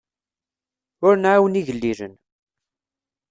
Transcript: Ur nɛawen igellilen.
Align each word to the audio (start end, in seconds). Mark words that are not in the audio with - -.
Ur 1.07 1.15
nɛawen 1.17 1.59
igellilen. 1.59 2.13